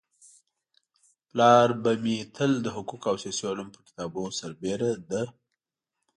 [1.29, 5.11] پلار به مي تل د حقوقو او سياسي علومو پر كتابو سربيره د